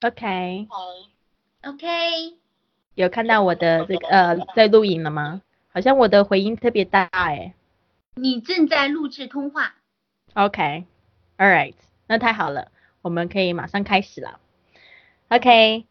[0.00, 1.88] OK，OK，
[2.94, 5.42] 有看到我的这个呃在录影了吗？
[5.72, 7.54] 好像我的回音特别大哎。
[8.14, 9.74] 你正在录制通话。
[10.34, 11.74] OK，All right，
[12.06, 12.70] 那太好了，
[13.02, 14.38] 我们可以马上开始了。
[15.30, 15.84] OK，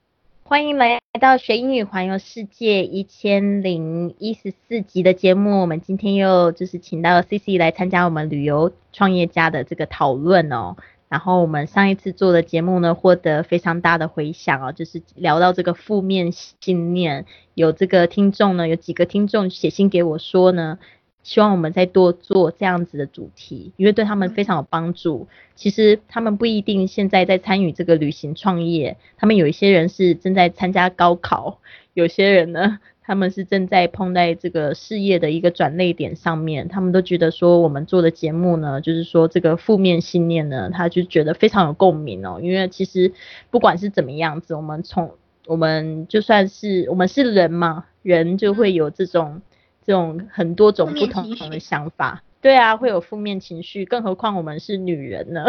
[0.44, 5.60] 欢迎来到学英语环游世界一千零一十四集的节目。
[5.60, 10.78] 我们今天又就是请到 CC 来参加我们旅游创业家的这个讨论哦。
[11.10, 20.80] 然后我们上一次做的节目呢，获得非常大的回响哦，就是聊到这个负面信念，有这个听众呢，有几个听众写信给我说呢，
[21.24, 25.28] 希望我们再多做这样子的主题，因为对他们非常有帮助。
[25.56, 31.60] 其实他们不一定现在在参与这个旅行创业，他们有一些人是正在参加高考，
[31.94, 43.14] 有些人呢，他们是正在碰在这个事业的一个转捩点上面，他们都觉得说我们做的节目呢，就是说这个负面信念呢，他就觉得非常有共鸣哦，因为其实
[43.50, 45.14] 不管是怎么样子，我们从
[45.46, 49.42] 我们就算是我们是人嘛，人就会有这种
[49.86, 52.22] 这种很多种不同的想法。
[52.42, 55.46] 对啊，会有负面情绪，更何况我们是女人呢？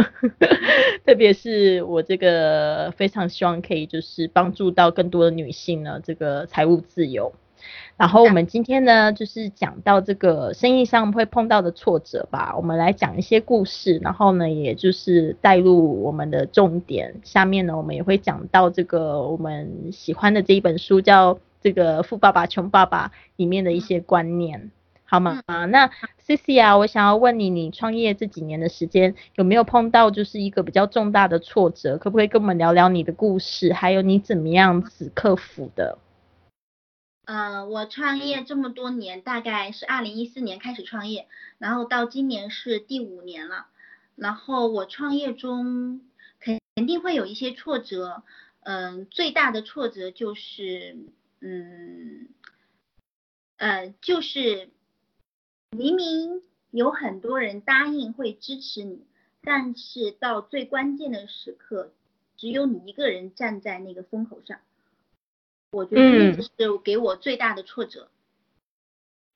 [1.05, 7.33] 特别是我这个非常希望可以就是帮助到更多的女性呢，这个财务自由。
[7.97, 17.14] 然后我们今天呢，就是讲到这个生意上会碰到的挫折吧，我们来讲一些故事，然后呢，也就是带入我们的重点。
[17.25, 24.70] 下面呢，我们也会讲到这个我们喜欢的这一本书，叫《这个富爸爸穷爸爸》里面的一些观念。
[25.10, 25.41] 好吗？
[25.70, 31.97] 那 C C 啊，我想要问你，你创业这几年的时间有没有碰到就是一个比较重大的挫折？
[31.97, 35.97] 可不可以跟我们聊聊你的故事，还有你怎么样子克服的？
[37.29, 43.67] 呃，我创业这么多年，大概是二零一四年开始创业，然后到今年是第五年了。
[44.17, 46.01] 然后我创业中
[46.41, 48.23] 肯肯定会有一些挫折，
[48.61, 50.97] 嗯、最大的挫折就是，
[51.43, 52.31] 嗯，
[53.59, 54.71] 呃，就是
[55.77, 59.05] 明明有很多人答应会支持你，
[59.43, 61.93] 但是到最关键的时刻，
[62.38, 64.59] 只有你一个人站在那个风口上。
[65.71, 66.37] 我觉得嗯。
[66.37, 68.09] 这是给我最大的挫折。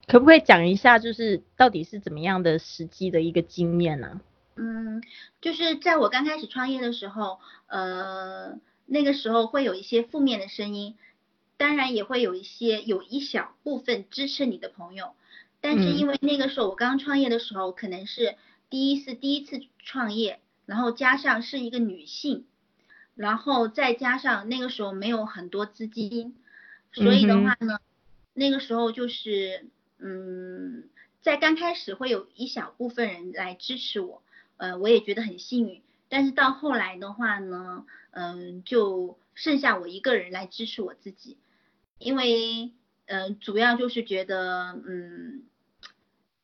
[0.06, 4.20] 可不可以讲一下，就是到底是怎么样的实际的一个经验呢、
[4.56, 5.00] 嗯，
[5.41, 7.38] 就是在我刚开始创业的时候，
[7.69, 10.97] 呃，那个时候会有一些负面的声音，
[11.56, 15.14] 当然也会有一些有一小部分支持你的朋友，
[15.60, 15.97] 但是嗯。
[15.97, 18.34] 因为那个时候我刚创业的时候，可能是
[18.69, 22.44] 第一次第一次创业，然后加上是一个女性，
[23.14, 26.34] 然后再加上那个时候没有很多资金，
[26.92, 27.78] 所以的话呢，
[28.34, 29.66] 那个时候就是
[29.98, 30.88] 嗯，
[31.20, 34.22] 在刚开始会有一小部分人来支持我，
[34.56, 35.82] 呃，我也觉得很幸运。
[36.08, 41.38] 但是到后来的话呢，嗯、就剩下我一个人来支持我自己，
[41.98, 42.72] 因为
[43.06, 45.44] 嗯、呃主要就是觉得嗯，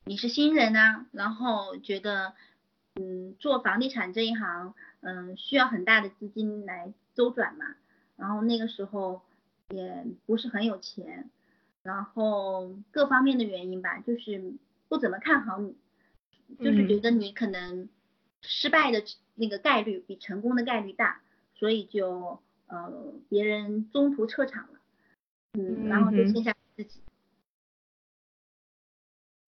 [0.04, 2.32] 你是新人啊，然后觉得
[2.94, 7.76] 嗯，做房地产这一行，嗯，需要很大的资金来周转嘛，
[8.16, 9.22] 然后那个时候
[9.70, 11.30] 也不是很有钱，
[11.82, 14.54] 然后各方面的原因吧，就是
[14.88, 15.76] 不怎么看好你，
[16.58, 16.88] 就是嗯。
[16.88, 17.88] 觉得你可能
[18.42, 19.02] 失败的
[19.34, 21.20] 那个概率比成功的概率大，
[21.54, 24.80] 所以就呃别人中途撤场了，
[25.52, 27.00] 嗯，然后就剩下自己。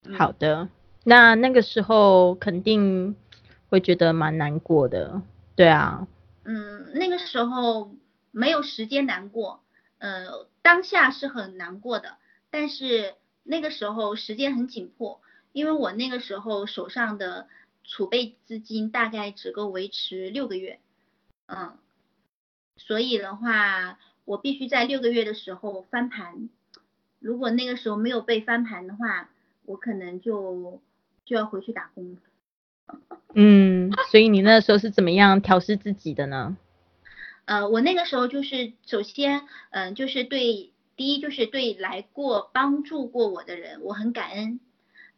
[0.05, 0.15] 嗯。
[0.15, 0.69] 好的，
[1.05, 3.15] 那那个时候肯定
[3.69, 5.22] 会觉得蛮难过的，
[5.56, 6.06] 对啊，
[6.44, 7.94] 嗯，那个时候
[8.31, 9.62] 没有时间难过，
[9.99, 12.16] 呃，当下是很难过的，
[12.50, 15.21] 但是那个时候时间很紧迫，
[15.53, 17.49] 因为我那个时候手上的
[17.84, 20.81] 储备资金大概只够维持六个月，
[21.47, 21.77] 嗯，
[22.77, 26.49] 所以的话，我必须在六个月的时候翻盘，
[27.19, 29.28] 如果那个时候没有被翻盘的话，
[29.66, 30.81] 我可能就
[31.27, 32.16] 就要回去打工。
[33.34, 36.57] 嗯，所以你那时候是怎么样调试自己的呢？
[37.45, 44.60] 呃，我那个时候就是首先，嗯、就是对第一就是对来过帮助过我的人，我很感恩。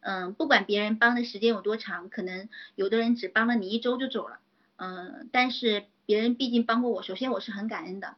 [0.05, 4.39] 嗯、不管别人帮的时间有多长，可能有的人只帮了你一周就走了，
[4.75, 8.15] 嗯、但是别人毕竟帮过我，首先我是很感恩的。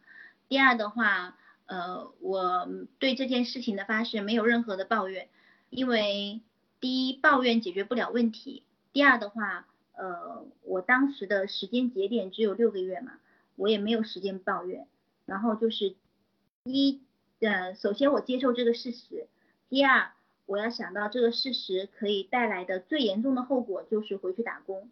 [0.49, 1.37] 第二的话，
[1.67, 2.67] 呃，我
[2.97, 5.27] 对这件事情的发生没有任何的抱怨，
[5.69, 6.41] 因为
[6.79, 8.63] 第一抱怨解决不了问题，
[8.95, 13.11] 第二的话，呃，我当时的时间节点只有六个月嘛。
[13.57, 14.87] 我也没有时间抱怨。
[15.25, 15.95] 然后就是
[16.63, 17.01] 一，
[17.41, 19.27] 呃，首先我接受这个事实，
[19.67, 20.11] 第二，
[20.45, 24.89] 我要想到这个事实可以带来的最严重的后果就是回去打工。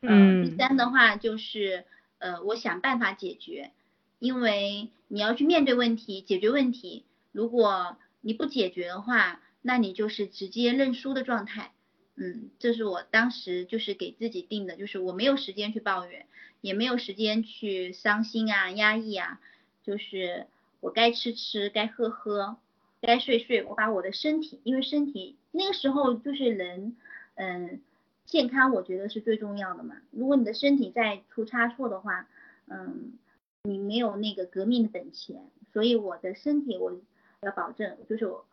[0.00, 0.08] 呃
[0.44, 1.84] 第嗯三的话就是，
[2.18, 3.72] 呃，我想办法解决。
[4.20, 7.04] 因为你要去面对问题，解决问题。
[7.32, 11.72] 如果你不解决的话，那你就是直接认输的状态。
[12.22, 16.26] 嗯，这是我当时就是给自己定的，就是我没有时间去抱怨，
[16.60, 19.40] 也没有时间去伤心啊、压抑啊，
[19.82, 20.46] 就是
[20.80, 22.58] 我该吃吃，该喝喝，
[23.00, 23.64] 该睡睡。
[23.64, 26.94] 我把我的身体，因为身体那个时候就是人，
[27.36, 27.80] 嗯，
[28.26, 29.96] 健康我觉得是最重要的嘛。
[30.10, 32.28] 如果你的身体再出差错的话，
[32.66, 33.14] 嗯，
[33.62, 35.42] 你没有那个革命的本钱。
[35.72, 37.00] 所以我的身体我
[37.40, 38.44] 要保证，就是我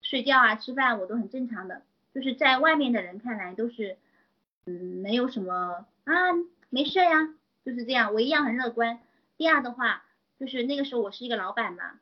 [0.00, 1.82] 睡觉啊、吃饭我都很正常的。
[2.12, 3.96] 就是在外面的人看来都是，
[4.66, 6.14] 嗯，没有什么啊，
[6.68, 7.34] 没事呀，
[7.64, 8.12] 就是这样。
[8.12, 8.98] 我一样很乐观。
[9.36, 10.04] 第二的话，
[10.38, 12.00] 就是那个时候我是一个老板嘛，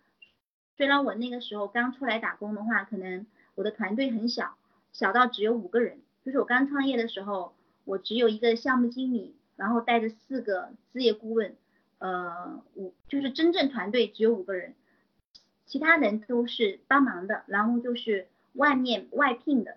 [0.77, 4.57] 虽然我那个时候刚出来打工的话，可能我的团队很小，
[4.93, 6.01] 小到只有五个人。
[6.25, 11.55] 就是我刚创业的时候，我只有一个项目经理，然后带着四个事业顾问，
[11.99, 14.75] 呃，五就是真正团队只有五个人，
[15.67, 19.77] 其他人都是帮忙的，然后就是外面外聘的。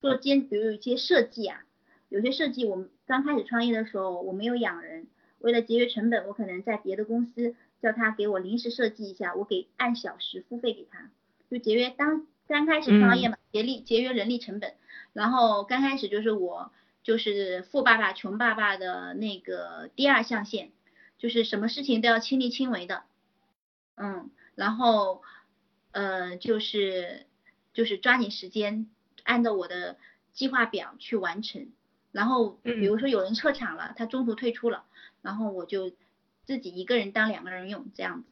[0.00, 1.64] 做兼，比如有一些设计啊，
[2.08, 5.06] 有些设计我们刚开始创业的时候，我没有养人，
[5.40, 11.10] 为了节约成本，我可能在别的公司叫他给我临时设计一下，我给按小时付费给他，
[11.50, 14.74] 就节约当刚开始创业嘛，节力节约人力成本。
[15.12, 16.70] 然后刚开始就是我
[17.02, 20.70] 就是富爸爸穷爸爸的那个第二象限，
[21.18, 23.02] 就是什么事情都要亲力亲为的，
[23.96, 25.22] 嗯，然后
[25.90, 27.26] 呃就是
[27.72, 28.88] 就是抓紧时间。
[29.28, 29.96] 按照我的
[30.32, 31.68] 计划表去完成，
[32.12, 34.84] 然后比如说有人撤场了，他中途退出了，
[35.20, 35.92] 然后我就
[36.46, 38.28] 自己一个人当两个人用这样子。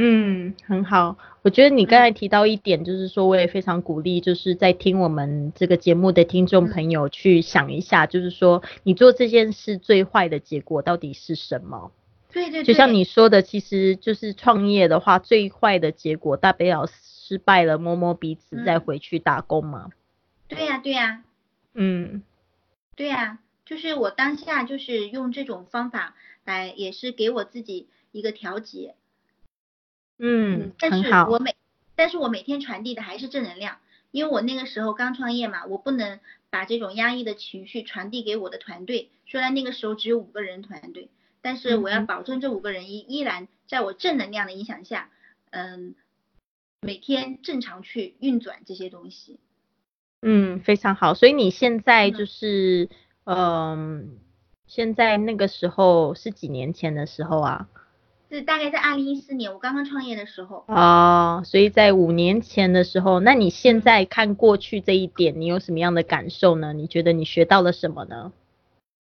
[0.00, 1.18] 嗯，很好。
[1.42, 11.92] 我觉得你刚才提到一点，就是说我也非常鼓励，就是在听我们这个节目的听众朋友去想一下，就是说你做这件事最坏的结果到底是什么？
[12.32, 12.62] 对对。
[12.62, 19.90] 就像你说的，其实就是创业的话，最坏的结果大不了失败了，摸摸鼻子再回去打工嘛。
[20.48, 21.22] 对呀，对呀，
[21.74, 22.22] 嗯，
[22.96, 28.94] 对呀，就是我当下就是用这种方法来，也是给我自己一个调节，
[30.18, 31.54] 嗯，但是我每，
[31.94, 33.78] 但是我每天传递的还是正能量，
[34.10, 36.18] 因为我那个时候刚创业嘛，我不能
[36.48, 41.10] 把这种压抑的情绪传递给我的团队，虽然那个时候只有五个人团队，
[41.42, 45.10] 但是我要保证这五个人依依然在我正能量的影响下，
[45.50, 45.94] 嗯，
[46.80, 49.38] 每天正常去运转这些东西。
[50.22, 51.14] 嗯，非常好。
[51.14, 52.88] 所以你现在就是，
[53.24, 54.18] 嗯，
[54.66, 57.68] 现在那个时候是几年前的时候啊？
[58.30, 60.64] 是大概在二零一四年，我刚刚创业的时候。
[60.68, 66.74] 哦，所以在五年前的时候，那你现在看过去这一点，你有什么样的感受呢？
[66.74, 68.32] 你觉得你学到了什么呢？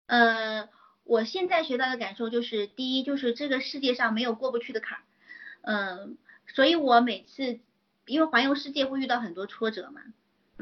[0.06, 0.68] 呃，
[1.04, 5.02] 我现在学到的感受就是，第一就是这个世界上没有过不去的坎儿，
[5.62, 6.16] 嗯，
[6.46, 7.58] 所以我每次
[8.06, 10.00] 因为环游世界会遇到很多挫折嘛。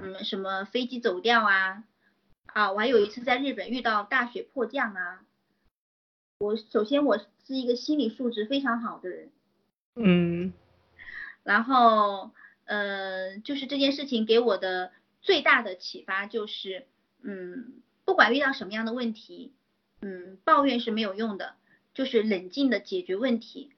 [0.01, 1.85] 嗯，什么飞机走掉啊？
[2.47, 5.25] 啊，我还有一次在日本遇到大雪迫降啊。
[6.39, 9.31] 我首先我是一个心理素质非常好的人，
[9.97, 10.53] 嗯，
[11.43, 12.31] 然后
[12.65, 16.87] 呃，就是这件事情给我的最大的启发就是，
[17.23, 19.53] 嗯，不管遇到什么样的问题，
[20.01, 21.57] 嗯，抱怨是没有用的，
[21.93, 23.73] 就是冷静的解决问题。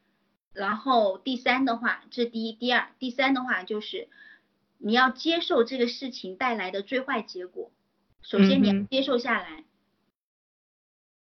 [0.52, 4.08] 然后第三的话，这第一，第二，第三的话就是。
[4.82, 7.70] 你要接受这个事情带来的最坏结果，
[8.22, 9.64] 首先你要接受下来，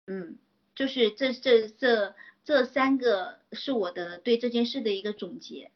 [0.05, 0.37] 嗯，
[0.75, 2.13] 就是这这这
[2.43, 5.71] 这三个是我的对这件事的一个总结。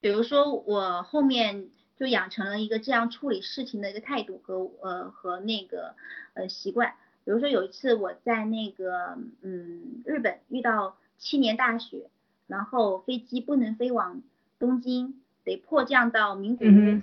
[0.00, 5.94] 比如说我后面就养成了一个这样处理事情的一个态度和呃和那个
[6.34, 6.96] 呃习惯。
[7.24, 12.10] 比如说有一次我在那个嗯日本遇到七年大雪，
[12.48, 14.22] 然后飞机不能飞往
[14.58, 15.22] 东京。
[15.44, 17.02] 得迫降到名古屋，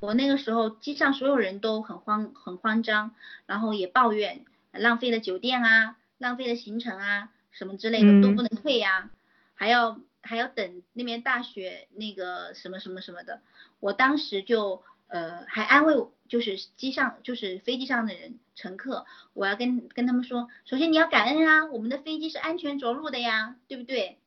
[0.00, 3.14] 我那个时候机上所有人都很慌很慌张，
[3.46, 9.10] 然后也抱怨浪费了酒店啊，浪费了行程啊，什么之类的都不能退呀，
[9.54, 13.40] 还要还要等那边大雪那个什么什么什么的，
[13.80, 15.94] 我当时就呃还安慰
[16.28, 24.18] 就是机上就是飞机上的人乘客，我要跟跟他们说，首先你要感恩啊，我们的飞机是安全着陆的呀，对不对？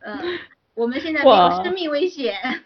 [0.00, 0.38] 嗯。
[0.74, 2.64] 我们现在没有生命危险，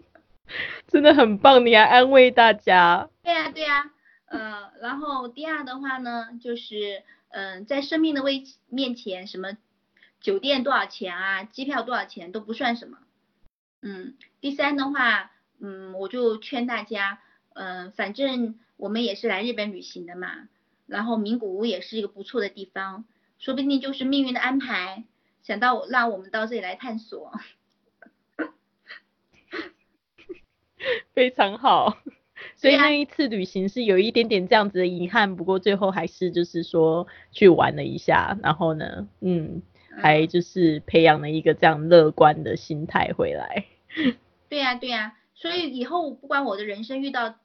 [0.86, 1.64] 真的很棒！
[1.64, 3.08] 你还安慰大家。
[3.22, 3.90] 对呀对呀，
[4.26, 9.56] 呃，然后第二的话呢，就是嗯，在生命的危面前，什么
[10.20, 12.98] 酒店多少钱啊，机票多少钱都不算什么。
[13.80, 17.20] 嗯，第三的话，嗯，我就劝大家，
[17.54, 20.48] 嗯，反正我们也是来日本旅行的嘛，
[20.86, 23.04] 然后名古屋也是一个不错的地方，
[23.38, 25.04] 说不定就是命运的安排。
[25.46, 27.30] 想到让我们到这里来探索。
[31.14, 31.98] 非常好，
[32.56, 39.62] 所以那一次旅行是有一点点这样子的遗憾，不过最后还是就是说去玩了一下，然后呢，嗯，
[40.02, 43.66] 还就是培养了一个这样乐观的心态回来。
[44.48, 47.36] 对呀对呀，所以以后不管我的人生遇到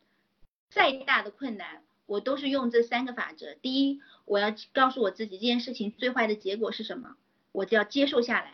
[0.72, 3.54] 再大的困难，我都是用这三个法则。
[3.54, 7.16] 第一，我要告诉我自己这件事情最坏的结果是什么，
[7.52, 8.54] 我就要接受下来。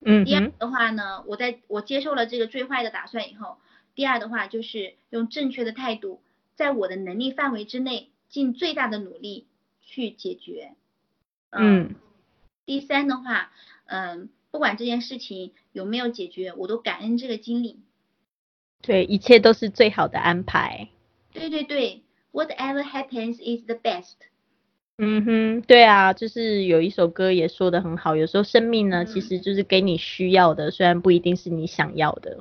[0.00, 0.24] 嗯。
[0.24, 3.58] 第二的话呢，我在我接受了这个最坏的打算以后。
[3.94, 6.22] 第二的话就是用正确的态度，
[6.54, 9.46] 在我的能力范围之内，尽最大的努力
[9.82, 10.74] 去解决。
[11.50, 11.94] 嗯。
[12.64, 13.52] 第三的话，
[13.86, 17.80] 嗯，不管这件事情有没有解决，我都感恩这个经历。
[18.80, 20.88] 对，一切都是最好的安排。
[21.32, 24.14] 对对对，Whatever happens is the best。
[25.04, 32.38] 嗯哼，对啊，就是有一首歌也说的很好，有时候生命呢，其实就是给你需要的，虽然不一定是你想要的。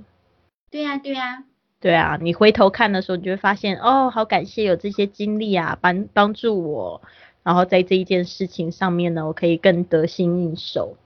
[0.70, 1.44] 对呀，对呀，
[1.80, 7.02] 对啊，你回头看的时候，你就会发现，哦，好感谢有这些经历啊，帮帮助我，
[7.42, 10.98] 然后在这一件事情上面呢，我可以更得心应手。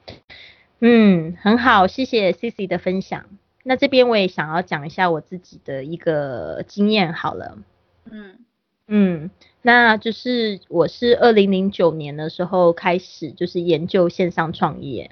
[0.82, 3.28] 嗯，很好，谢谢 Cici 的分享。
[3.64, 7.58] 那这边我也想要讲一下我自己的一个经验，好了。
[8.12, 8.40] 嗯
[8.88, 9.32] 嗯，
[9.66, 15.10] 那就是我是二零零九年的时候开始就是研究线上创业，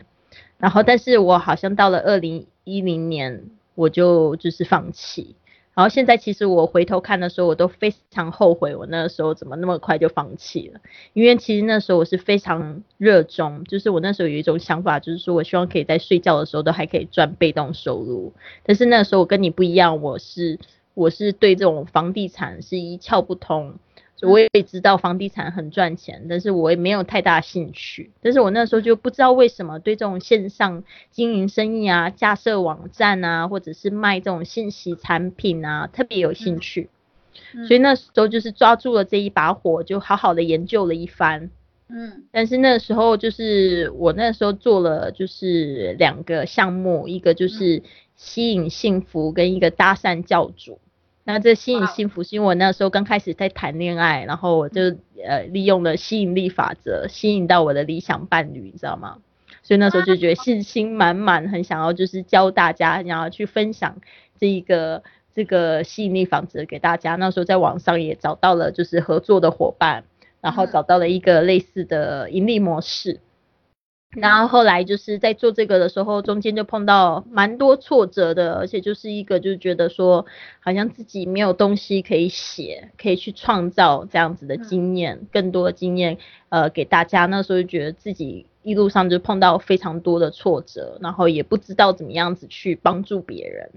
[0.60, 3.50] 然后但是我好像到了二零一零年。
[3.75, 5.36] 我就就是放弃，
[5.74, 10.79] 然后现在其实我回头看的时候，我都非常后悔，我那个时候怎么那么快就放弃了？
[11.13, 18.31] 因为其实那时候我是非常热衷，就是我那时候有一种想法，就是说我希望可以在睡觉的时候都还可以赚被动收入。
[18.63, 20.60] 但是那时候我跟你不一样，我是
[20.93, 23.74] 我是对这种房地产是一窍不通。
[24.22, 28.12] 我也知道房地产很赚钱，但是我也没有太大兴趣。
[28.22, 36.89] 但是我那时候就不知道为什么对这种线上经营生意啊、架设网站啊，或者是卖这种信息产品啊，特别有兴趣。
[37.67, 41.50] 所以那时候就是抓住了这一把火，就好好的研究了一番。
[41.89, 42.24] 嗯。
[42.32, 47.84] 但是那时候就是我那时候做了就是两个项目，一个就是
[48.15, 50.79] 吸引幸福，跟一个搭讪教主。
[51.25, 54.82] 那这吸引幸福，是因为我那时候刚开始在谈恋爱，然后我就
[55.25, 59.20] 呃利用了吸引力法则，吸引到我的理想伴侣，你知道吗？
[59.62, 63.96] 所以那时候就觉得信心满满，很想要就是教大家，然后去分享
[64.38, 65.01] 这一个
[65.34, 67.15] 这个吸引力法则给大家。
[67.15, 70.03] 那时候在网上也找到了就是合作的伙伴，
[70.42, 73.22] 然后找到了一个类似的盈利模式。
[74.15, 80.25] 然后后来就是在做这个的时候，中间就碰到蛮多挫折的，而且就是一个就是觉得说，
[80.60, 86.17] 好像自己没有东西可以写，可以去创造这样子的经验，更多的经验，
[86.50, 87.25] 呃，给大家。
[87.25, 93.72] 那时候就觉得自己一路上就碰到非常多的挫折，然后也不知道怎么样子去帮助别人，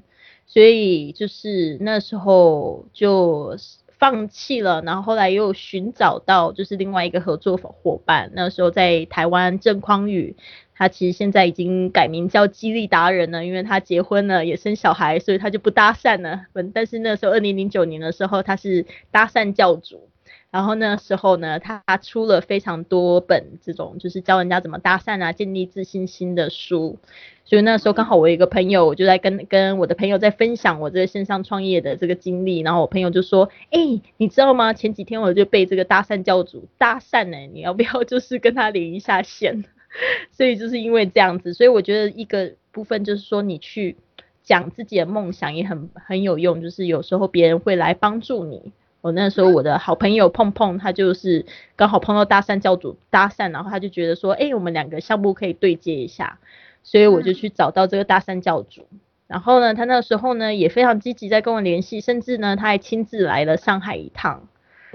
[0.47, 3.57] 所以就是那时候就。
[3.99, 8.31] 放弃了，然后后来又寻找到就是另外一个合作伙伴。
[8.35, 10.37] 那时候在台湾郑匡宇，
[10.75, 16.47] 他其实现在已经改名叫激励达人了，因为他结婚了也生小孩，所以他就不搭讪了。
[16.75, 20.09] 但是那时候二零零九年的时候，他是搭讪教主。
[20.57, 26.97] 然后那时候呢，他出了非常多本这种就是教人家怎么搭讪啊、建立自信心的书。
[27.45, 34.73] 所以那时候刚好我有一个朋友，我就在跟跟我的朋友在分享我这个线上创业的这个经历，然后我朋友就说：“哎，你知道吗？
[34.73, 39.63] 前几天我就被这个搭讪教主搭讪呢，你要不要就是 跟他连一下线？”
[40.33, 43.97] 所以就是因为这样子，所以我觉得一个部分就是说你去
[44.43, 48.73] 讲自己的梦想也很很有用，就是有时候别人会来帮助你。
[49.07, 51.47] 我那时候我的好朋友碰碰，他就是
[51.77, 56.41] 刚好碰到搭讪教主搭讪，然后他就觉得说：“哎，我们两个项目可以对接一下。”
[56.83, 58.89] 所以我就去找到这个搭讪教主，
[59.29, 64.49] 然后呢，他那时候呢也非常积极在跟我联系，甚至呢他还亲自来了上海一趟。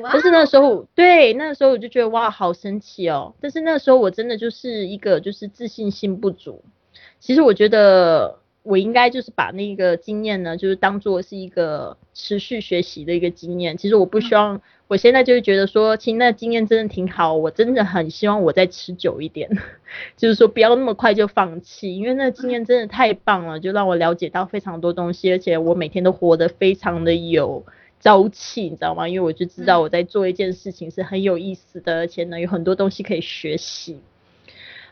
[0.04, 3.34] 但是那时候，对，那时候我就觉得哇，好神奇哦。
[3.40, 6.62] 但是那时候我真的就是一个就是自信心不足。
[7.22, 8.41] 其实我觉得。
[8.64, 13.76] 我应该就是把那个经验呢，就是当做是一个持续学习的一个经验。
[13.76, 19.50] 其实我不希望，我现在就是觉得说，其实那经验真的挺好，我真的很希望我再持久一点，
[20.16, 27.66] 就是说不要那么快就放弃，因为那经验真的太棒了，就让我了解到非常多东西，而且我每天都活得非常的有
[28.00, 29.08] 朝气，你知道吗？
[29.08, 33.98] 因为我就知道我在做一件事情是很有意思的，而且呢有很多东西可以学习。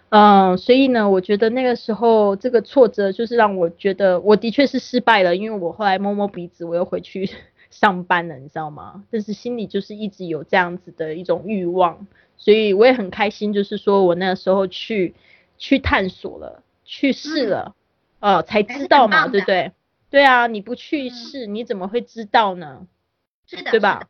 [0.09, 7.29] 嗯，所以呢，我觉得那个时候这个挫折就是让我觉得我的确是失败了，因为我后来摸摸鼻子，我又回去
[7.69, 9.03] 上班了，你知道吗？
[9.11, 15.13] 但是心里就是一直有这样子的一种欲望，所以我也很开心，就是说我那个时候去
[15.59, 17.75] 去探索了，去试嗯了，
[18.19, 19.71] 呃，才知道嘛，对不对？
[20.09, 22.87] 对啊，你不去嗯试，你怎么会知道呢？
[23.45, 24.07] 是的，对吧的？？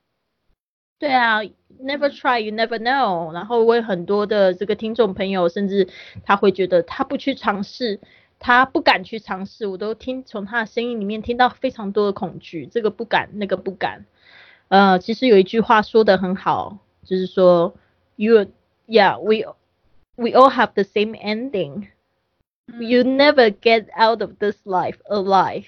[0.99, 1.39] 对啊
[1.81, 3.33] ，never 嗯 try you never know。
[3.33, 5.87] 然后我有很多的这个听众朋友，甚至
[6.25, 7.99] 他会觉得他不去尝试，
[8.37, 14.05] 他不敢去尝试，我都听从他的声音里面听到非常多的恐惧，这个不敢，那个不敢。
[14.67, 17.73] 呃，其实有一句话说的很好，就是说
[18.17, 18.45] ，you
[18.87, 19.55] yeah we
[20.15, 21.87] we all have the same ending。
[22.67, 25.65] 嗯 You never get out of this life alive，、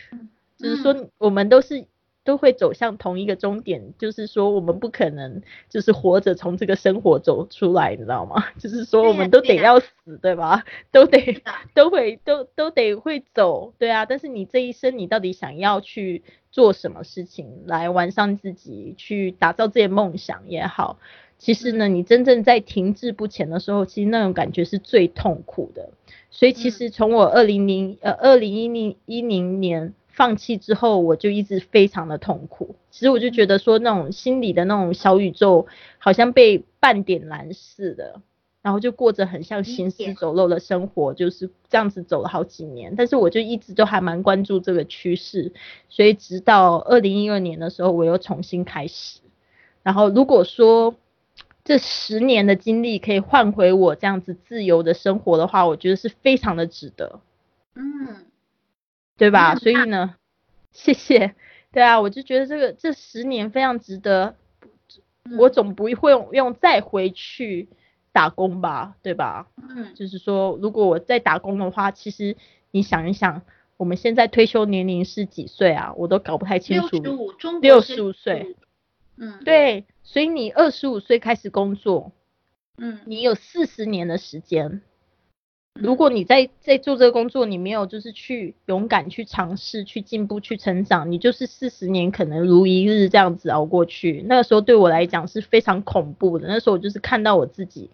[0.58, 1.86] 就是说我们都是
[2.24, 8.44] 都会走向同一个终点，就是说我们不可能就是活着从这个生活走出来，你知道吗？
[8.60, 10.64] 就是说我们都得要死，对吧？
[10.92, 11.42] 都得，
[11.74, 14.06] 都会都都得会走，对啊。
[14.06, 21.00] 但是你这一生你到底想要去做什么事情来完善自己，去打造自己的梦想也好，
[21.40, 25.90] 其实呢，你真正在停滞不前的时候，其实那种感觉是最痛苦的。
[26.30, 32.76] 所以其嗯实从我二零零呃二零一零一零年放弃之后，我就一直非常的痛苦。
[32.92, 35.66] 其实我就觉得说那种心里的那种小宇宙
[35.98, 38.22] 好像被半点燃似的，
[38.62, 42.94] 然后就过着很像行尸走肉的生活，就是这样子走了好几年。
[42.96, 45.54] 但是我就一直都还蛮关注这个趋势，
[45.90, 49.22] 所以直到二零一二年的时候，我又重新开始。
[49.82, 50.94] 然后如果说
[51.64, 57.22] 这十年的经历可以换回我这样子自由的生活的话，我觉得是非常的值得，
[57.74, 58.28] 嗯，
[59.18, 59.56] 对吧？
[59.56, 60.16] 所以呢，
[60.72, 61.36] 谢谢，
[61.72, 64.36] 对啊，我就觉得这个这十年非常值得，
[65.38, 67.70] 我嗯总不会用用再回去
[68.12, 69.48] 打工吧，对吧？
[69.70, 72.36] 嗯就是说，如果我再打工的话，其实
[72.72, 73.44] 你想一想，
[73.78, 75.94] 我们现在退休年龄是几岁啊？
[75.98, 76.98] 我都搞不太清楚。
[76.98, 78.56] 六十五，中国六十五岁，
[79.18, 82.12] 嗯，，对，所以你二十五岁开始工作，
[82.78, 84.82] 嗯，你有四十年的时间。
[85.80, 94.24] 如果你在在做这个工作，你没有就是去勇敢去尝试、去进步、去成长，你就是四十年可能如一日这样子熬过去。
[94.28, 96.48] 那个时候对我来讲是非常恐怖的。
[96.48, 97.90] 那时候我就是看到我自己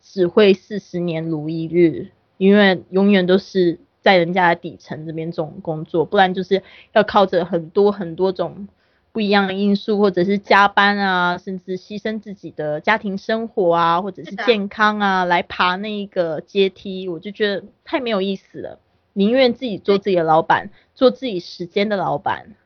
[0.00, 8.68] 只会四十年如一日，因为永远都是在人家的底层这边这种工作，不然就是要靠着很多很多种
[9.16, 18.78] 不一样的因素，或者是加班啊，甚至牺牲自己的家庭生活啊，或者是健康啊，来爬那一个阶梯，我就觉得太没有意思了。
[19.14, 22.56] 宁愿自己做自己的老板，做自己时间的老板，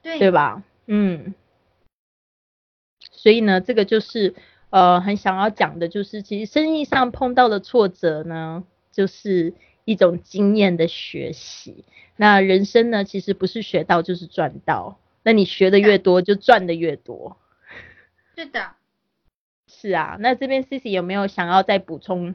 [0.00, 0.62] 对对吧？
[0.86, 1.34] 嗯。
[3.10, 4.36] 所以呢，这个就是
[4.70, 11.84] 呃很想要讲的，就是其实生意上碰到的挫折呢，就是一种经验的学习。
[12.14, 17.38] 那人生呢，其实不是学到就是赚到，那你学的越多，就赚的越多。
[18.36, 18.74] 是的，
[19.66, 22.34] 是啊，那这边 Cici 有没有想要再补充？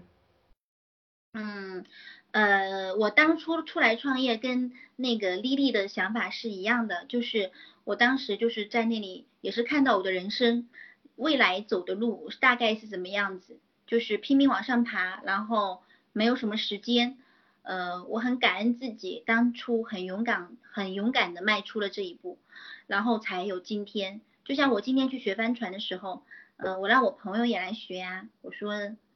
[1.34, 1.84] 嗯，
[2.32, 7.52] 呃，我当初出来创业跟那个 Lily 的想法是一样的，就是
[7.84, 10.70] 我当时就是在那里也是看到我的人生
[11.16, 15.82] 未来走的路大概是怎么样子，就是拼命往上爬，然后
[16.14, 17.18] 没有什么时间。
[17.66, 22.38] 呃，我很感恩自己当初很勇敢、很勇敢的迈出了这一步，
[22.86, 24.22] 然后才有今天。
[24.44, 26.24] 就像我今天去学帆船的时候，
[26.58, 28.74] 呃，我让我朋友也来学啊、我说，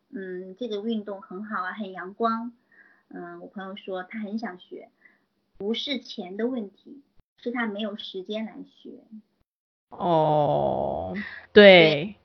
[0.09, 2.51] 嗯，这个运动很好啊，很阳光。
[3.09, 4.89] 嗯，我朋友说他很想学，
[5.57, 7.03] 不是钱的问题，
[7.37, 9.03] 是他没有时间来学。
[9.89, 11.15] 哦，
[11.53, 12.15] 对，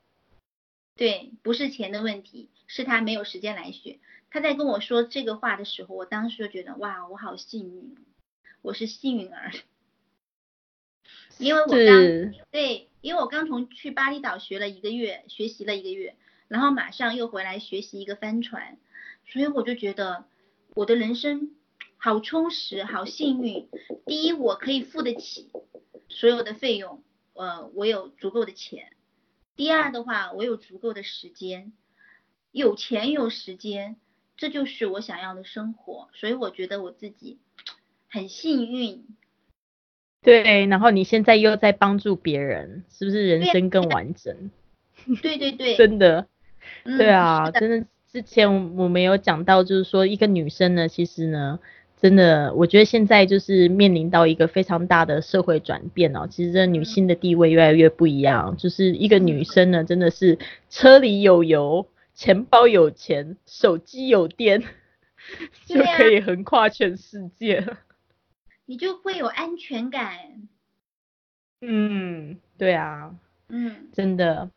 [0.95, 3.99] 对，不是钱的问题，是他没有时间来学。
[4.35, 7.95] 他在跟我说这个话的时候，我当时就觉得哇，我好幸运，
[8.61, 9.53] 我是幸运儿，
[11.37, 16.17] 因为我刚，对，因为我刚从去巴厘岛学了一个月，学习了一个月，
[16.49, 18.77] 然后马上又回来学习一个帆船，
[19.25, 20.25] 所以我就觉得
[20.73, 21.55] 我的人生
[21.95, 23.69] 好充实，好幸运。
[24.05, 25.49] 第一，我可以付得起
[26.09, 27.01] 所有的费用，
[27.35, 28.91] 呃，我有足够的钱。
[29.55, 31.71] 第二的话，我有足够的时间，
[32.51, 33.95] 有钱有时间，
[34.37, 36.09] 这就是我想要的生活。
[36.13, 37.37] 所以我觉得我自己
[38.09, 39.05] 很幸运。
[40.21, 44.49] 对，然后你现在又在帮助别人，是不是人生更完整？
[45.21, 46.25] 对对对， 真的，
[46.83, 51.59] 嗯对啊，真的，之前我们有讲到，就是说一个女生呢，其实呢，
[52.01, 56.27] 真的，我觉得现在就是面临到一个非常大的社会转变哦。
[56.27, 60.39] 其实这女嗯性的地位越来越不一样，就是一个女生呢，真的是
[60.71, 64.63] 车里有油，钱包有钱，手机有电，
[65.65, 67.77] 就可以横跨全世界了。
[68.65, 70.17] 你就会有安全感。
[71.61, 73.13] 嗯，对啊，
[73.49, 74.49] 嗯真的。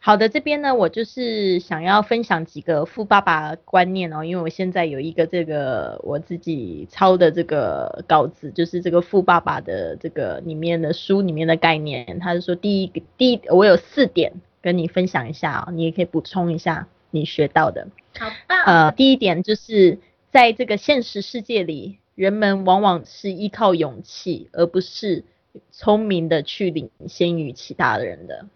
[0.00, 17.88] 好的，这边呢，我就是想要分享几个富爸爸观念哦，因为我现在有一个这个我自己抄的这个稿子，就是这个富爸爸的这个里面的书里面的概念，他是说第一个第一，我有四点跟你分享一下哦，你也可以补充一下你学到的。
[18.18, 18.64] 好棒。
[18.64, 19.98] 呃，第一点就是
[20.30, 25.24] 在这个现实世界里，人们往往是依靠勇气，而不是
[25.70, 28.46] 聪明的去领先于其他的人的。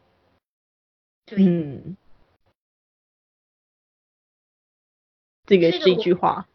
[1.34, 1.96] 嗯，
[5.46, 6.46] 这个这句话，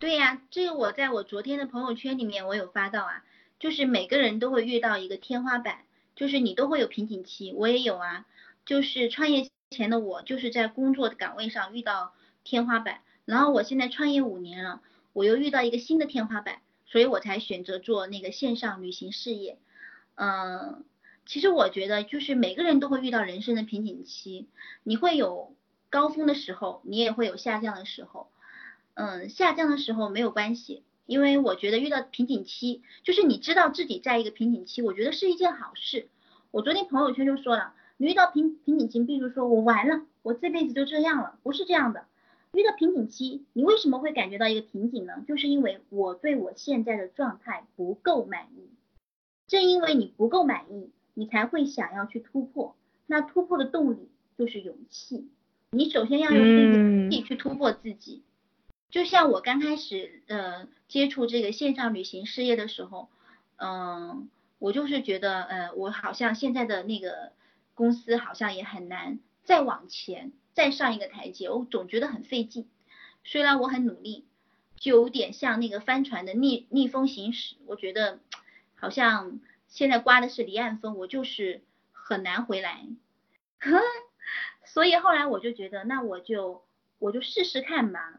[0.00, 3.24] 对呀，这个我在我昨天的朋友圈里面我有发到啊，
[3.60, 5.84] 就是每个人都会遇到一个天花板，
[6.16, 8.26] 就是你都会有瓶颈期，我也有啊，
[8.68, 12.12] 就是创业前的我就是在工作的岗位上遇到
[12.44, 14.82] 天花板，然后我现在创业五年了，
[15.14, 19.58] 我又遇到一个新的天花板，所以我才选择做那个线上旅行事业，
[20.16, 20.84] 嗯。
[21.24, 24.46] 其实我觉得，就是每个人都会遇到人生的瓶颈期，
[24.82, 25.54] 你会有
[25.90, 28.30] 高峰的时候，你也会有下降的时候。
[28.94, 36.08] 嗯，下降的时候没有关系，因为我觉得遇到瓶颈期，就是你知道自己在一个瓶颈期，我觉得是一件好事。
[36.50, 42.06] 我昨天朋友圈就说了，你遇到瓶瓶颈期，比如说我完了，我这辈子就这样了，不是这样的。
[42.52, 45.22] 遇到瓶颈期，你为什么会感觉到一个瓶颈呢？
[45.28, 48.70] 就是因为我对我现在的状态不够满意，
[49.46, 50.90] 正因为你不够满意。
[51.14, 52.76] 你才会想要去突破，
[53.08, 54.08] 那突破的动力
[54.38, 55.28] 就是勇气。
[55.72, 58.22] 你首先要用勇气去突破自己。
[58.88, 63.08] 就像我刚开始呃接触这个线上旅行事业的时候，
[63.56, 64.28] 嗯，
[64.60, 67.32] 我就是觉得呃我好像现在的那个
[67.78, 72.68] 公司好像也很难再往前再上一个台阶，我总觉得很费劲。
[73.24, 74.26] 虽然我很努力，
[74.76, 78.18] 就有点像那个帆船的逆逆风行驶，我觉得
[78.74, 79.40] 好像。
[79.70, 81.60] 现在刮的是离岸风，我就是
[81.92, 82.86] 很难回来，
[84.64, 86.64] 所以后来我就觉得，那我就
[86.98, 88.18] 我就试试看吧，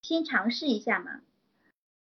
[0.00, 1.20] 先尝试一下嘛。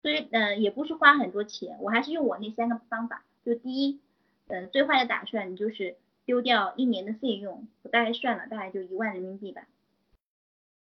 [0.02, 3.26] 所以，嗯，也不是花很多钱，我还是用我那三个方法。
[3.44, 4.00] 就第一，
[4.48, 9.68] 嗯，最坏的打算你就是丢掉一年的费用，我大概算了，大概就一万人民币吧。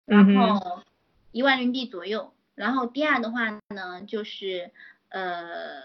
[0.06, 0.84] 然后
[1.32, 2.32] 一万人民币左右。
[2.54, 4.72] 然后第二的话呢，就是
[5.10, 5.82] 呃，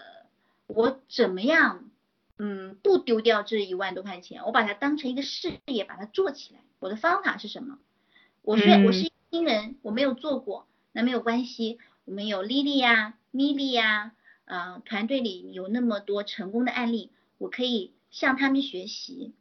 [0.67, 1.89] 我怎么样？
[2.37, 6.59] 嗯，不丢掉这一万多块钱，我把它当成一个事业，把它做起来。
[6.79, 7.77] 我的方法是什么？
[8.41, 11.77] 我是我是新人，我没有做过，那没有关系。
[12.05, 14.13] 我们有丽丽呀、米莉呀，
[14.45, 19.33] 呃，团队里有那么多成功的案例，我可以向他们学习。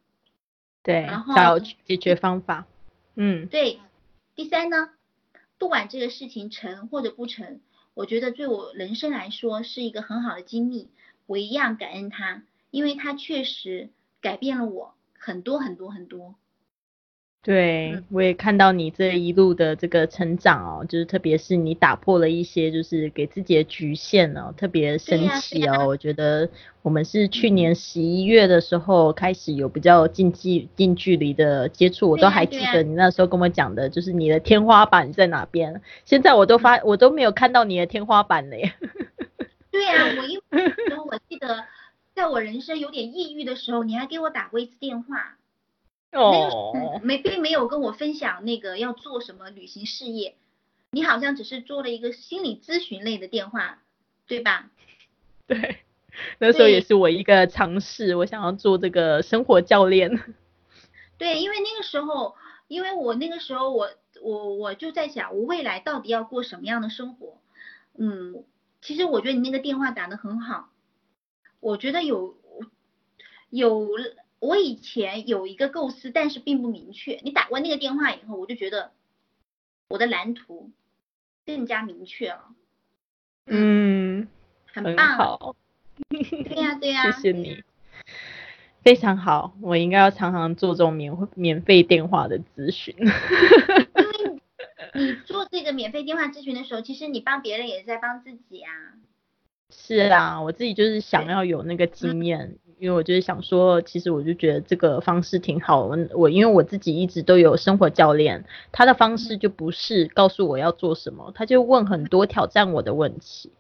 [0.82, 2.66] 对，然后找解决方法。
[3.14, 3.78] 嗯，对。
[4.34, 4.88] 第三呢，
[5.58, 7.60] 不管这个事情成或者不成，
[7.92, 10.88] 我觉得对我人生来说是一个很好的经历，
[11.26, 12.42] 我一样感恩他。
[12.70, 16.36] 因为他确实改变了我很多很多很多。
[17.42, 25.86] 对，我也看到你这一路的这个成长哦，就是特别是你打破了一些就是给自己的局限哦，特别神奇哦。
[25.86, 26.50] 我觉得
[26.82, 35.80] 我们是去年十一月的时候开始有比较近距近距离的接触，我都还记得你那时候跟我讲的，就是你的天花板在哪边。
[36.04, 38.74] 现在我都发我都没有看到你的天花板嘞。
[39.70, 40.72] 对呀，我因为
[41.10, 41.64] 我记得。
[42.12, 45.36] 在我人生有点抑郁的时候，你还给我打过一次电话，
[46.12, 50.36] 哦，没并没有跟我分享那个要做什么旅行事业，
[50.90, 53.78] 你好像只是做了一个心理咨询类的电话，
[54.26, 54.70] 对吧？
[55.46, 55.78] 对，
[56.38, 60.20] 那时候也是我一个尝试，我想要做这个生活教练。
[61.16, 62.34] 对，因为那个时候，
[62.66, 63.90] 因为我那个时候我
[64.22, 67.38] 我我就在想，我未来到底要过什么样的生活？
[67.98, 68.44] 嗯，
[68.80, 70.70] 其实我觉得你那个电话打得很好。
[71.60, 72.36] 我觉得有
[73.50, 73.86] 有
[74.40, 77.20] 我以前有一个构思，但是并不明确。
[77.22, 78.90] 你打过那个电话以后，我就觉得
[79.88, 80.70] 我的蓝图
[81.46, 82.44] 更加明确了。
[83.46, 84.28] 嗯，
[84.66, 85.06] 很棒。
[85.16, 85.56] 好。
[86.08, 87.10] 对呀 对呀。
[87.12, 87.62] 谢谢你，
[88.82, 89.54] 非常好。
[89.60, 92.94] 我应该要常常做这种免免费电话的咨询。
[94.94, 98.72] 因为你做这个免费电话咨询的时候，其实你帮别人也是在帮自己啊。
[99.68, 105.84] 是啊，我自己就是想要有那个经验，因为我就是想说，其实我就觉得这个方式挺好。
[105.84, 113.52] 我我因为我自己一直都有生活教练，他的方式就不是告诉我要做什么，他就问很多挑战我的问题，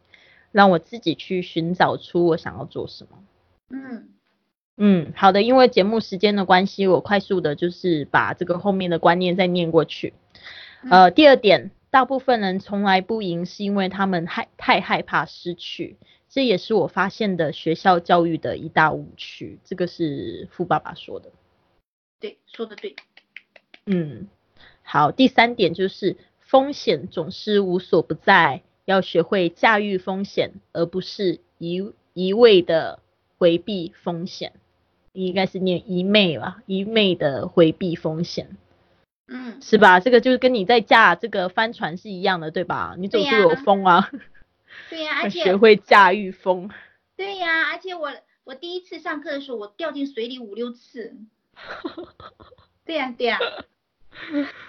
[0.52, 3.18] 让我自己去寻找出我想要做什么。
[3.68, 4.08] 嗯
[4.78, 10.14] 嗯，好的，因为节目时间的关系，我快速的就是把这个后面的观念再念过去。
[10.90, 11.70] 呃，第二点。
[11.92, 15.96] 大部分人从来不赢，是因为他们害太害怕失去，
[16.30, 19.58] 这也是我发现的学校教育的一大误区。
[19.64, 21.32] 这个是富爸爸说的。
[22.20, 22.94] 对，说的对。
[23.84, 24.28] 嗯，
[24.82, 33.00] 好，第三点就是风险总是无所不在，要学会驾驭风险，而不是一一味的
[33.36, 34.52] 回避风险。
[35.12, 38.56] 应该是念一昧吧，一昧的回避风险。
[39.26, 39.98] 嗯，是吧？
[39.98, 42.94] 这个就是跟你在驾这个帆船是一样的，对吧？
[42.96, 44.08] 你总是有风啊。
[44.88, 46.70] 对呀，而且学会驾驭风。
[47.16, 48.12] 对呀，而且我
[48.44, 51.14] 我第一次上课的时候，我掉进水里五六次。
[52.84, 53.38] 对呀对 呀，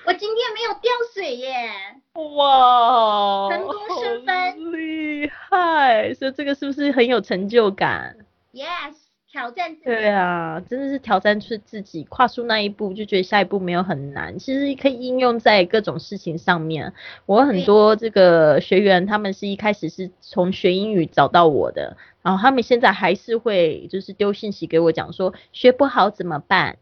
[0.06, 1.72] 我今天没有掉水耶。
[2.14, 6.14] 哇，成功升分，厉害！
[6.14, 8.18] 所以这个是不是很有成就感
[8.54, 8.96] ？Yes。
[9.32, 14.38] 挑战对啊，真的是挑战出自己，跨出那一步就觉得下一步没有很难。
[14.38, 16.94] 其实可以应用在各种事情上面。
[17.26, 26.78] 我很多这个学员，他们是一开始是从学英语找到我的，然后他们现在还是会就是丢信息给我讲说学不好怎么办？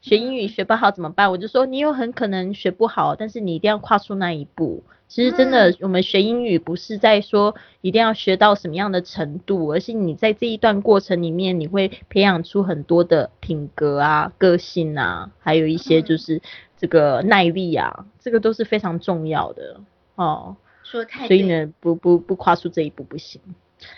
[0.00, 1.30] 学英语学不好怎么办？
[1.30, 4.82] 我就说你有很可能学不好，但是你一定要跨出那一步。
[5.10, 16.40] 其实真的，我们学英语不是在说一定要学到什么样的程度，而是你在这一段过程里面，你会培养出很多的品格啊、个性啊，还有一些就是
[16.78, 19.80] 这个耐力啊，这个都是非常重要的
[20.14, 20.56] 哦。
[20.84, 23.40] 说太所以呢，不不不跨出这一步不行。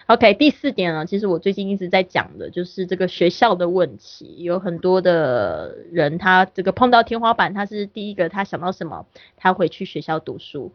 [0.06, 9.06] OK，第四点呢，其实我最近一直在讲的就是这个学校的问题，有很多的人他这个碰到天花板，他是第一个他想到什么？
[9.36, 10.72] 他回去学校读书。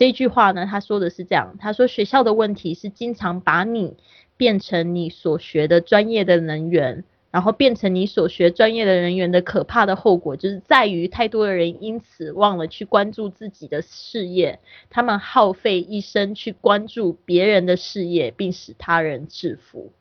[0.00, 3.98] 这句话呢，他说的是这样，他说学校的问题是经常把你
[4.38, 7.04] 变成你所学的专业的人员。
[7.30, 14.58] 然后变成你所学专业的人员的可怕的后果，就是在于太多的人因此忘了去关注自己的事业，
[14.88, 19.92] 他们耗费一生去关注别人的事业，并使他人致富。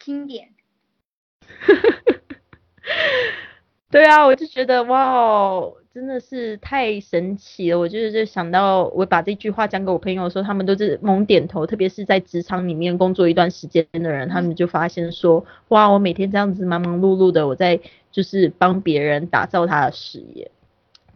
[0.00, 0.48] 经典。
[3.88, 5.76] 对啊，我就觉得哇哦。
[5.92, 7.78] 真的是太神奇了！
[7.80, 11.66] 我就是就想到，我把这句话讲给我朋友的时候，他们都是猛点头。
[11.66, 17.80] 特别是在职场里面工作一段时间的人，他们就发现说：哇，我每天这样子忙忙碌碌的，我在
[18.12, 20.52] 就是帮别人打造他的事业。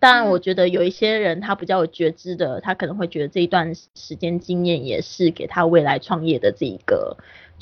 [0.01, 7.17] 当然，我觉得有一些人他比较有觉知的，他可能会觉得这一段时间经验也是给他未来创业的这一个，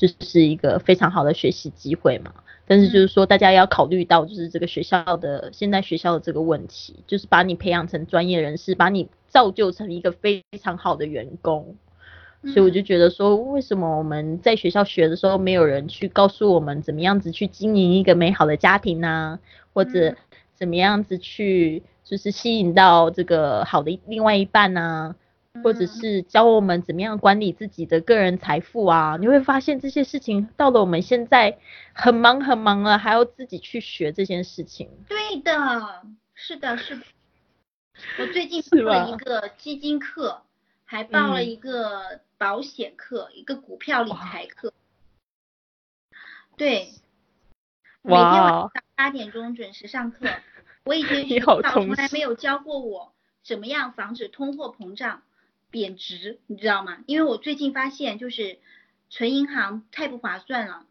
[0.09, 2.33] 就是一个非常好的学习机会嘛。
[2.67, 11.77] 但是就是说，大家要考虑到，就是这个学校的现在学校的这个问题，就是把你培养成专业人士，把你造就成一个非常好的员工。
[12.45, 19.39] 所以我就觉得说，为什么我们在学校学的时候，没有人去告诉我们怎么样子去经营一个美好的家庭呢？
[19.73, 20.17] 或者
[20.55, 25.15] 怎么样子去就是吸引到这个好的另外一半呢？
[25.63, 29.17] 或者是教我们怎么样管理自己的个人财富啊？
[29.21, 31.59] 你会发现这些事情到了我们现在
[31.93, 34.89] 很忙很忙了，还要自己去学这件事情。
[35.09, 36.03] 对的，
[36.35, 37.03] 是的，是的。
[38.19, 40.43] 我最近报了一个基金课，
[40.85, 44.73] 还报了一个保险课，一个股票理财课。
[46.57, 46.93] 对，
[48.03, 50.27] 每天晚上八点钟准时上课。
[50.85, 53.13] 我以前学校从来没有教过我
[53.45, 55.23] 怎么样防止通货膨胀。
[55.73, 57.03] 贬值，你知道吗？
[57.07, 58.59] 因为我最近发现，就是
[59.09, 60.87] 存银行太不划算了，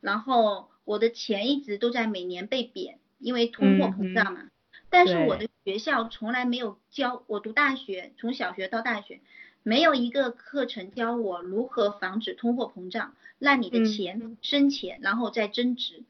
[0.00, 4.48] 然后我的钱一直都在每年被贬，因为通货膨胀嘛。
[4.88, 9.20] 但是我的学校从来没有教我读大学，从小学到大学，
[9.62, 16.04] 没有一个课程教我如何防止通货膨胀，让你的钱生钱然后再增值，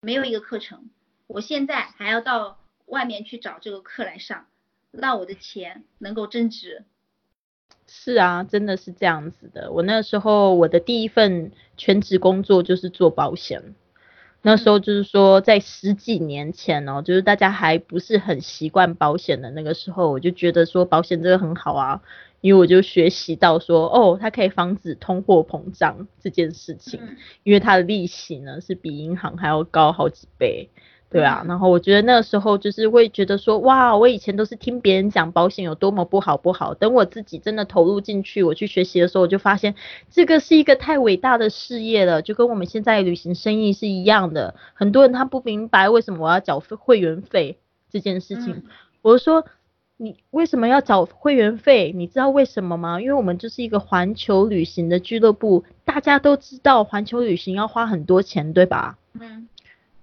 [0.00, 0.90] 没有一个课程。
[1.26, 4.46] 我现在还要到外面去找这个课来上。
[4.96, 6.84] 让我的钱能够增值。
[7.86, 9.70] 是啊，真的是这样子的。
[9.70, 13.74] 我那时候我的第一份全职工作就是做保险，
[14.42, 22.02] 那时候就是说在十几年前哦，就是大家还不是很习惯保险的那个时候，我就觉得说保险这个很好啊，
[22.40, 27.00] 因为我就学习到说哦，它可以防止通货膨胀这件事情，
[27.42, 30.70] 因为它的利息呢是比银行还要高好几倍。
[31.10, 39.76] 对啊，然后我觉得那个时候就是会觉得说，哇，我以前都是听别人讲保险有多么不好不好，等我自己真的投入进去，我去学习的时候，我就发现
[40.10, 44.56] 这个是一个太伟大的事业了，就跟我们现在旅行生意是一样的。
[44.74, 48.64] 很多人他不明白为什么我要缴会员费这件事情，
[49.00, 49.44] 我说
[49.96, 51.92] 你为什么要缴会员费？
[51.94, 53.00] 你知道为什么吗？
[53.00, 58.98] 因为我们就是一个环球旅行的俱乐部，大家都知道环球旅行要花很多钱，对吧？
[59.12, 59.46] 嗯。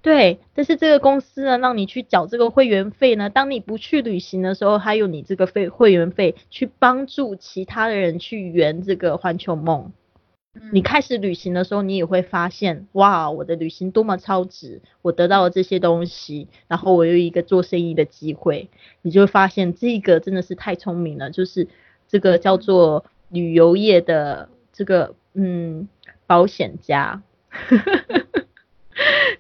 [0.02, 9.92] 对，但是这个公司呢，让你去缴这个会员费呢，当你不去旅行的时候，还有你这个费会员费去帮助其他的人去圆这个环球梦。
[10.74, 18.70] 你开始旅行的时候，你也会发现，哇，我的旅行多么超值，我得到了这些东西，然后我有一个做生意的机会，
[19.02, 21.68] 你就会发现这个真的是太聪明了，就是
[22.08, 25.88] 这个叫做旅游业的这个嗯
[26.28, 27.22] 保险家，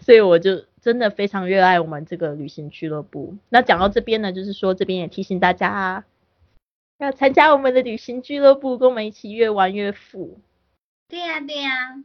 [0.01, 3.35] 所以我就真的非常热爱我们这个旅行俱乐部。
[3.49, 6.03] 那讲到这边呢，就是说这边也提醒大家
[6.97, 10.39] 要参加我们的旅行俱乐部，跟我们一起越玩越富。
[11.07, 12.03] 对呀，对呀，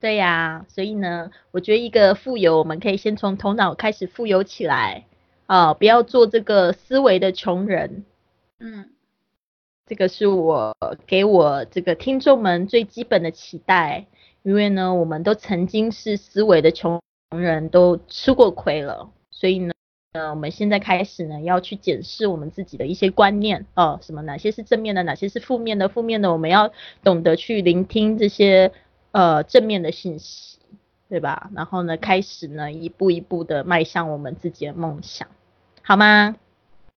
[0.00, 5.06] 对呀，所以呢，我觉得一个富有，我们可以先从头脑开始富有起来
[5.46, 8.04] 啊，不要做这个思维的穷人。
[8.60, 8.90] 嗯，
[9.86, 14.06] 这个是我给我这个听众们最基本的期待，
[14.42, 17.00] 因为呢，我们都曾经是思维的穷
[17.36, 19.72] 人，都吃过亏了，所以呢。
[20.12, 25.90] 呃，我们现在开始呢，要去检视我们自己的一些观念哦，什么哪些是正面的，哪些是负面的？
[25.90, 26.72] 负面的我们要
[27.04, 28.72] 懂得去聆听这些
[29.12, 30.58] 呃正面的信息，
[31.10, 31.50] 对吧？
[31.54, 35.28] 然后呢，开始呢一步一步的迈向我们自己的梦想，
[35.82, 36.34] 好吗？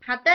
[0.06, 0.32] 好的，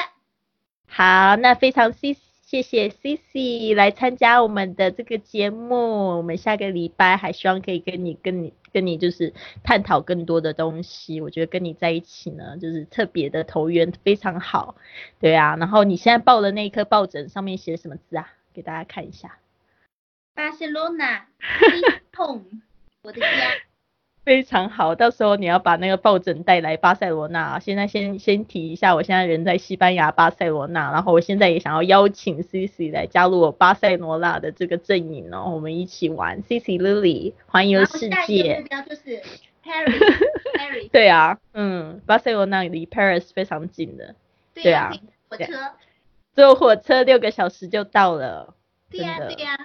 [0.86, 8.54] 好，那非常谢谢谢谢 C C 来参加我们的这个节目，我们下个礼拜还希望可以跟你跟你。
[8.72, 9.32] 跟你就是
[9.64, 14.76] 探讨更多的东西，我觉得跟你在一起呢，就是特别的投缘，非常好，
[15.18, 15.56] 对啊。
[15.56, 18.30] 然后你现在抱的那一颗抱枕上面写什么字啊？
[18.52, 19.38] 给大家看一下。
[20.34, 21.24] 巴塞罗那
[22.14, 22.44] ，home，
[23.02, 23.26] 我的家。
[24.26, 27.60] 非常好，到时候你要把那个抱枕带来巴塞罗那。
[27.60, 38.58] 现在先先提一下，我现在人在西班牙巴塞罗那，然后我现在也想要邀请 Cici 来加入我巴塞罗那的这个阵营哦，我们一起玩 Cici Lily 环游世界。
[38.58, 39.22] 目标就是
[39.64, 40.90] Paris，Paris。
[40.90, 44.16] 对啊，嗯，巴塞罗那离 Paris 非常近的。
[44.52, 44.92] 对啊。
[45.28, 45.52] 火车。
[46.34, 48.56] 坐火车六个小时就到了。
[48.90, 49.56] 对呀，对呀。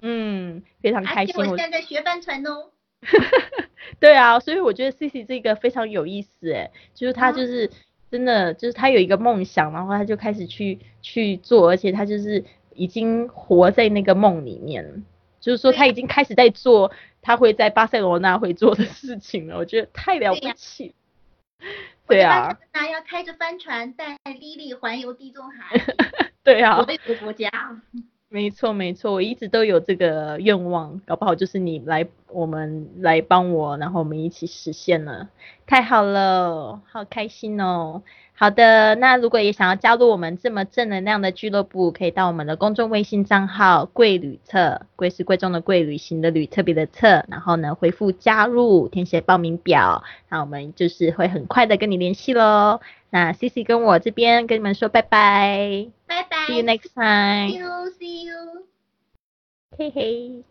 [0.00, 1.34] 嗯，非常开心。
[1.36, 2.70] 我现在在学帆船哦。
[4.00, 7.70] 对啊，所以我觉得 C C 这个非常有意思哎，就是他就是
[8.10, 15.04] 真的就是他有一个梦想，然后他就开始去去做，而且他就是已经活在那个梦里面，
[15.40, 16.90] 就是说他已经开始在做
[17.22, 20.94] 他会在巴塞罗那会做的事情了，我觉得太了不起。
[22.06, 22.58] 对啊。
[22.72, 25.80] 那要开着帆船带莉莉环游地中海。
[26.44, 26.84] 对啊。
[26.84, 27.50] 所有国家。
[28.36, 35.30] 没错没错，我一直都有这个愿望，搞不好就是你来，我们来帮我，然后我们一起实现了，
[35.66, 38.02] 太好了，好开心哦。
[38.34, 52.82] 好的，那如果也想要加入我们这么正能量的俱乐部，可以到我们的公众微信账号“贵旅特”，贵是贵重的贵，旅行的旅，特别的特，然后呢回复加入，填写报名表，那我们就是会很快的跟你联系喽。
[53.16, 57.48] 那 C C 跟我这边跟你们说拜拜，拜拜，See you next time。
[57.98, 58.66] See you。
[59.78, 60.44] 嘿嘿，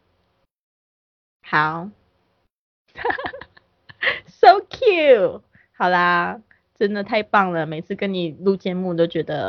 [1.43, 1.91] 好
[4.25, 5.41] ，So cute，
[5.77, 6.41] 好啦，
[6.73, 9.43] 真的太棒了，每次跟你录节目都觉得。